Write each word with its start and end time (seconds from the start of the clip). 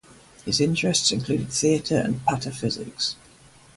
His 0.45 0.59
interests 0.59 1.11
included 1.11 1.51
theatre 1.51 1.99
and 1.99 2.25
'pataphysics. 2.25 3.13